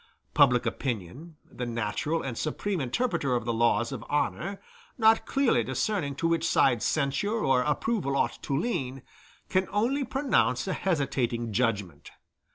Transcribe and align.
Public 0.33 0.65
opinion, 0.65 1.35
the 1.45 1.67
natural 1.67 2.23
and 2.23 2.35
supreme 2.35 2.81
interpreter 2.81 3.35
of 3.35 3.45
the 3.45 3.53
laws 3.53 3.91
of 3.91 4.03
honor, 4.09 4.59
not 4.97 5.27
clearly 5.27 5.63
discerning 5.63 6.15
to 6.15 6.27
which 6.27 6.43
side 6.43 6.81
censure 6.81 7.33
or 7.45 7.61
approval 7.61 8.17
ought 8.17 8.41
to 8.41 8.57
lean, 8.57 9.03
can 9.47 9.67
only 9.69 10.03
pronounce 10.03 10.67
a 10.67 10.73
hesitating 10.73 11.53
judgment. 11.53 12.09